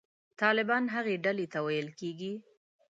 طالبان 0.41 0.83
هغې 0.95 1.15
ډلې 1.25 1.45
ته 1.53 1.59
ویل 1.65 1.89
کېږي. 1.99 2.33